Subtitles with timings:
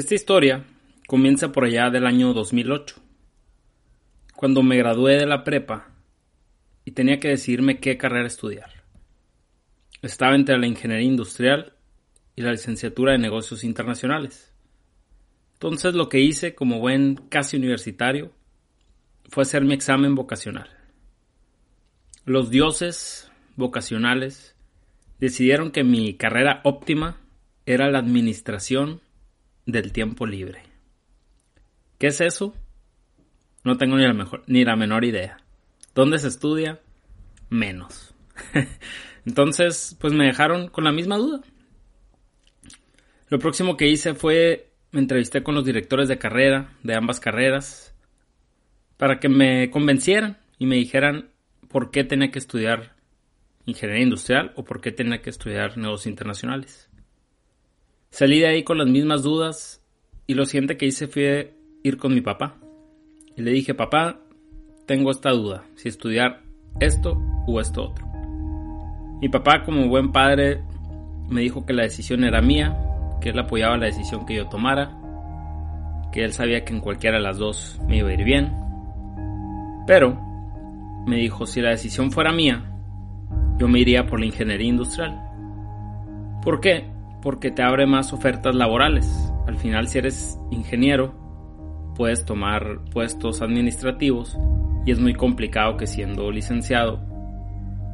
[0.00, 0.64] Esta historia
[1.06, 2.96] comienza por allá del año 2008,
[4.34, 5.90] cuando me gradué de la prepa
[6.86, 8.82] y tenía que decidirme qué carrera estudiar.
[10.00, 11.74] Estaba entre la ingeniería industrial
[12.34, 14.54] y la licenciatura de negocios internacionales.
[15.52, 18.32] Entonces lo que hice como buen casi universitario
[19.28, 20.70] fue hacer mi examen vocacional.
[22.24, 24.56] Los dioses vocacionales
[25.18, 27.20] decidieron que mi carrera óptima
[27.66, 29.02] era la administración
[29.70, 30.62] del tiempo libre.
[31.98, 32.54] ¿Qué es eso?
[33.64, 35.38] No tengo ni la, mejor, ni la menor idea.
[35.94, 36.80] ¿Dónde se estudia?
[37.50, 38.14] Menos.
[39.26, 41.42] Entonces, pues me dejaron con la misma duda.
[43.28, 47.94] Lo próximo que hice fue me entrevisté con los directores de carrera de ambas carreras
[48.96, 51.30] para que me convencieran y me dijeran
[51.68, 52.96] por qué tenía que estudiar
[53.66, 56.89] ingeniería industrial o por qué tenía que estudiar negocios internacionales.
[58.10, 59.82] Salí de ahí con las mismas dudas
[60.26, 62.56] y lo siguiente que hice fue ir con mi papá.
[63.36, 64.20] Y le dije, papá,
[64.84, 66.42] tengo esta duda, si estudiar
[66.80, 68.06] esto o esto otro.
[69.20, 70.60] Mi papá, como buen padre,
[71.28, 72.76] me dijo que la decisión era mía,
[73.20, 74.90] que él apoyaba la decisión que yo tomara,
[76.12, 78.52] que él sabía que en cualquiera de las dos me iba a ir bien.
[79.86, 80.20] Pero
[81.06, 82.64] me dijo, si la decisión fuera mía,
[83.56, 85.16] yo me iría por la ingeniería industrial.
[86.42, 86.99] ¿Por qué?
[87.22, 89.06] Porque te abre más ofertas laborales.
[89.46, 91.14] Al final, si eres ingeniero,
[91.96, 94.36] puedes tomar puestos administrativos
[94.86, 97.00] y es muy complicado que siendo licenciado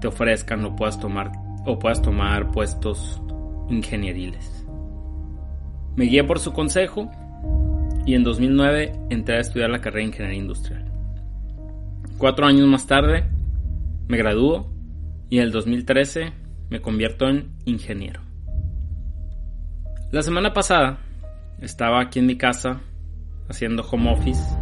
[0.01, 1.33] te ofrezcan o puedas tomar
[1.65, 3.21] o puedas tomar puestos
[3.69, 4.65] ingenieriles.
[5.97, 7.11] Me guié por su consejo
[8.05, 10.85] y en 2009 entré a estudiar la carrera de ingeniería industrial.
[12.19, 13.25] Cuatro años más tarde
[14.07, 14.73] me graduó
[15.29, 16.33] y en el 2013
[16.71, 18.26] me convierto en ingeniero.
[20.13, 20.99] La semana pasada
[21.61, 22.81] estaba aquí en mi casa
[23.49, 24.57] haciendo home office,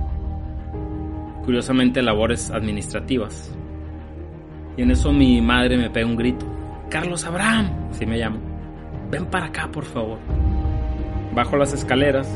[1.45, 3.55] curiosamente labores administrativas.
[4.79, 6.47] Y en eso mi madre me pega un grito.
[6.89, 8.39] Carlos Abraham, así me llamo.
[9.11, 10.19] Ven para acá, por favor.
[11.35, 12.27] Bajo las escaleras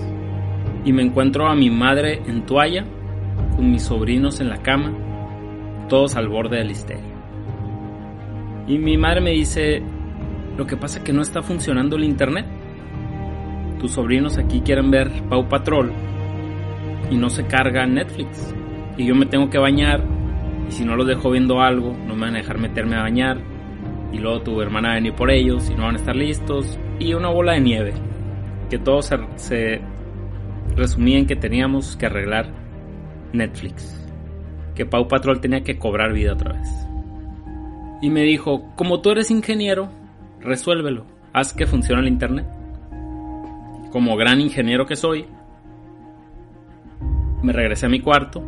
[0.84, 2.84] y me encuentro a mi madre en toalla,
[3.56, 4.93] con mis sobrinos en la cama,
[5.88, 7.15] todos al borde del histeria.
[8.66, 9.82] Y mi madre me dice,
[10.59, 12.57] lo que pasa es que no está funcionando el internet
[13.78, 15.93] tus sobrinos aquí quieren ver Pau Patrol
[17.11, 18.55] y no se carga Netflix.
[18.97, 20.03] Y yo me tengo que bañar
[20.69, 23.38] y si no los dejo viendo algo, no me van a dejar meterme a bañar.
[24.12, 26.78] Y luego tu hermana va a venir por ellos y no van a estar listos.
[26.99, 27.94] Y una bola de nieve.
[28.69, 29.81] Que todo se, se
[30.77, 32.53] resumía en que teníamos que arreglar
[33.33, 33.94] Netflix.
[34.75, 36.69] Que Pau Patrol tenía que cobrar vida otra vez.
[38.03, 39.91] Y me dijo, como tú eres ingeniero,
[40.41, 41.06] resuélvelo.
[41.33, 42.57] Haz que funcione el internet
[43.91, 45.26] como gran ingeniero que soy,
[47.43, 48.43] me regresé a mi cuarto,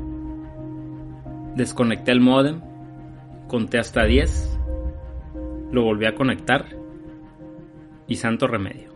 [1.57, 2.61] desconecté el modem,
[3.47, 4.59] conté hasta 10,
[5.73, 6.67] lo volví a conectar
[8.07, 8.91] y santo remedio.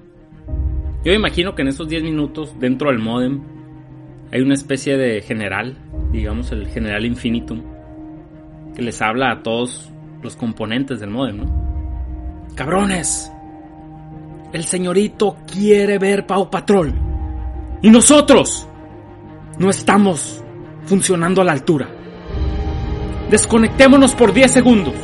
[1.04, 3.42] Yo imagino que en esos 10 minutos dentro del modem
[4.32, 5.76] hay una especie de general,
[6.10, 7.62] digamos el general infinitum,
[8.74, 12.48] que les habla a todos los componentes del modem, ¿no?
[12.56, 13.33] ¡Cabrones!
[14.54, 16.94] El señorito quiere ver Pau Patrol.
[17.82, 18.68] Y nosotros
[19.58, 20.44] no estamos
[20.84, 21.88] funcionando a la altura.
[23.28, 24.94] Desconectémonos por 10 segundos.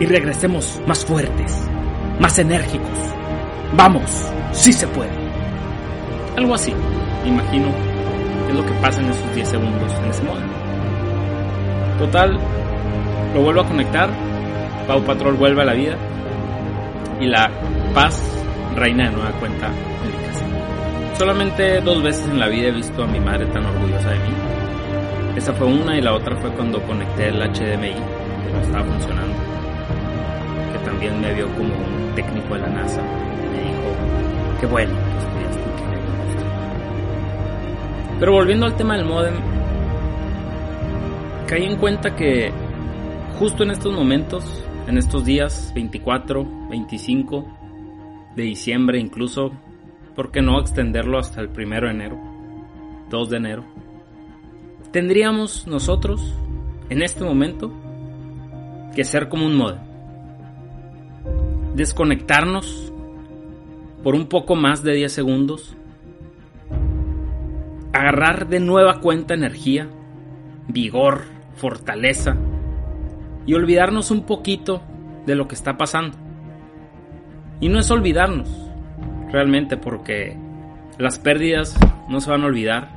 [0.00, 1.50] Y regresemos más fuertes,
[2.20, 2.98] más enérgicos.
[3.74, 5.12] Vamos, sí se puede.
[6.36, 6.74] Algo así,
[7.24, 7.68] imagino,
[8.50, 10.42] es lo que pasa en esos 10 segundos en ese modo.
[12.00, 12.38] Total,
[13.32, 14.10] lo vuelvo a conectar.
[14.86, 15.96] Pau Patrol vuelve a la vida.
[17.18, 17.48] Y la
[17.94, 18.20] paz
[18.74, 20.44] reina de nueva cuenta en mi casa.
[21.16, 24.34] Solamente dos veces en la vida he visto a mi madre tan orgullosa de mí.
[25.36, 29.34] Esa fue una y la otra fue cuando conecté el HDMI, que no estaba funcionando.
[30.72, 33.00] Que también me vio como un técnico de la NASA.
[33.00, 35.14] Y me dijo, qué bueno
[38.18, 39.34] Pero volviendo al tema del modem,
[41.46, 42.52] caí en cuenta que
[43.38, 44.44] justo en estos momentos,
[44.86, 47.44] en estos días 24, 25,
[48.36, 49.52] de diciembre incluso,
[50.14, 52.18] ¿por qué no extenderlo hasta el primero de enero?
[53.10, 53.64] 2 de enero.
[54.90, 56.34] Tendríamos nosotros,
[56.88, 57.72] en este momento,
[58.94, 59.80] que ser como un modem.
[61.74, 62.92] Desconectarnos
[64.02, 65.76] por un poco más de 10 segundos.
[67.92, 69.88] Agarrar de nueva cuenta energía,
[70.68, 71.22] vigor,
[71.56, 72.36] fortaleza
[73.46, 74.82] y olvidarnos un poquito
[75.26, 76.23] de lo que está pasando.
[77.60, 78.48] Y no es olvidarnos,
[79.30, 80.36] realmente, porque
[80.96, 81.76] Las pérdidas
[82.08, 82.88] no se van a olvidar.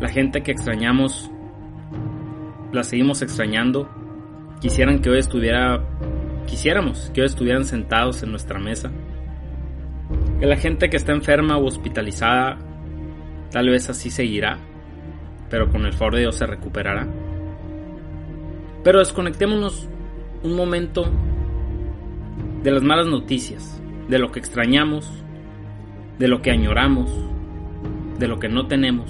[0.00, 1.30] La gente que extrañamos,
[2.72, 3.88] la seguimos extrañando.
[4.60, 5.84] Quisieran que hoy estuviera,
[6.46, 8.90] quisiéramos que hoy estuvieran sentados en nuestra mesa.
[10.40, 12.58] Que la gente que está enferma o hospitalizada,
[13.52, 14.58] tal vez así seguirá,
[15.48, 17.06] pero con el favor de Dios se recuperará.
[18.82, 19.88] Pero desconectémonos
[20.42, 21.08] un momento
[22.66, 25.08] de las malas noticias, de lo que extrañamos,
[26.18, 27.08] de lo que añoramos,
[28.18, 29.08] de lo que no tenemos,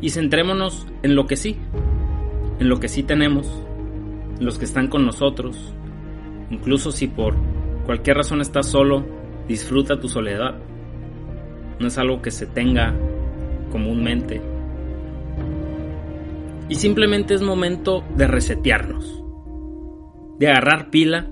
[0.00, 1.58] y centrémonos en lo que sí,
[2.58, 3.46] en lo que sí tenemos,
[4.38, 5.74] en los que están con nosotros,
[6.48, 7.34] incluso si por
[7.84, 9.04] cualquier razón estás solo,
[9.46, 10.56] disfruta tu soledad.
[11.78, 12.94] No es algo que se tenga
[13.70, 14.40] comúnmente.
[16.70, 19.22] Y simplemente es momento de resetearnos,
[20.38, 21.30] de agarrar pila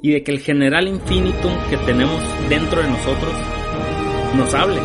[0.00, 3.32] y de que el general infinitum que tenemos dentro de nosotros
[4.36, 4.80] nos hable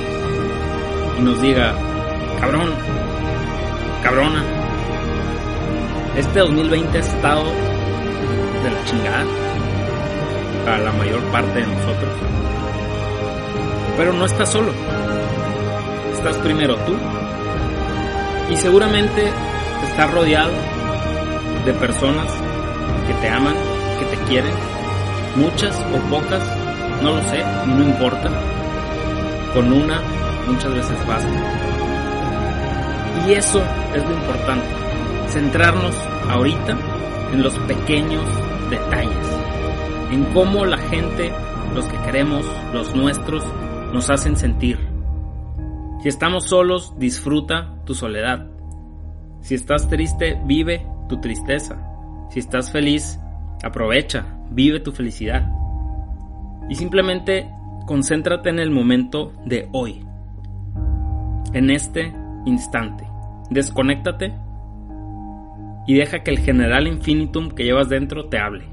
[1.19, 1.73] y nos diga,
[2.39, 2.71] cabrón,
[4.01, 4.43] cabrona,
[6.17, 7.43] este 2020 ha estado
[8.63, 9.25] de la chingada
[10.65, 12.11] para la mayor parte de nosotros.
[13.97, 14.71] Pero no estás solo,
[16.13, 16.95] estás primero tú
[18.51, 19.31] y seguramente
[19.83, 20.51] estás rodeado
[21.65, 22.27] de personas
[23.07, 23.55] que te aman,
[23.99, 24.53] que te quieren
[25.35, 26.43] muchas o pocas,
[27.01, 28.29] no lo sé, no importa.
[29.53, 30.01] Con una
[30.47, 31.29] muchas veces basta.
[33.27, 33.61] Y eso
[33.95, 34.67] es lo importante,
[35.29, 35.95] centrarnos
[36.29, 36.77] ahorita
[37.31, 38.25] en los pequeños
[38.69, 39.39] detalles,
[40.11, 41.31] en cómo la gente,
[41.73, 43.43] los que queremos, los nuestros,
[43.93, 44.79] nos hacen sentir.
[46.01, 48.47] Si estamos solos, disfruta tu soledad.
[49.41, 51.77] Si estás triste, vive tu tristeza.
[52.29, 53.19] Si estás feliz,
[53.63, 55.49] aprovecha, vive tu felicidad.
[56.69, 57.49] Y simplemente
[57.85, 60.05] concéntrate en el momento de hoy,
[61.53, 62.13] en este
[62.45, 63.05] instante.
[63.49, 64.33] Desconéctate
[65.85, 68.65] y deja que el general infinitum que llevas dentro te hable,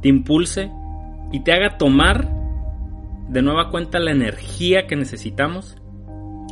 [0.00, 0.70] te impulse
[1.32, 2.28] y te haga tomar
[3.28, 5.76] de nueva cuenta la energía que necesitamos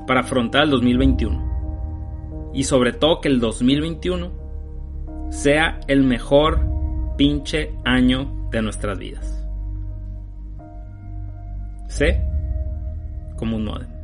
[0.06, 2.50] para afrontar el 2021.
[2.54, 4.30] Y sobre todo que el 2021
[5.30, 6.75] sea el mejor
[7.16, 9.44] pinche año de nuestras vidas.
[11.88, 12.22] Sé
[13.36, 13.95] como un modem.